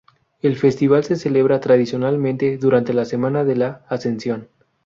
El 0.41 0.55
festival 0.55 1.03
se 1.03 1.15
celebra, 1.15 1.59
tradicionalmente, 1.59 2.57
durante 2.57 2.91
la 2.91 3.05
semana 3.05 3.43
de 3.43 3.55
la 3.55 3.85
Ascensión. 3.87 4.49